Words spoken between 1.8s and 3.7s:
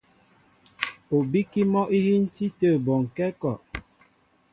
íhíntí tə̂ bɔnkɛ́ a kɔ.